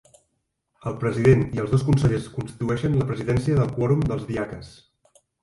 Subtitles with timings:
[0.91, 4.75] El president i els dos consellers constitueixen la presidència del quòrum dels diaques.